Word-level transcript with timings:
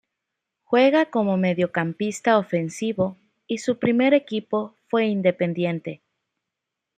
Juega 0.63 1.11
como 1.11 1.37
mediocampista 1.37 2.39
ofensivo 2.39 3.17
y 3.45 3.59
su 3.59 3.77
primer 3.77 4.15
equipo 4.15 4.73
fue 4.87 5.05
Independiente. 5.05 6.01